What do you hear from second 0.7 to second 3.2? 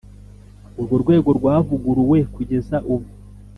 Urworwego rwavuguruwe kugeza ubu.